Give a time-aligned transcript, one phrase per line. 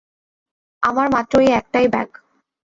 [0.83, 2.09] আমার মাত্র এই একটাই ব্যাগ।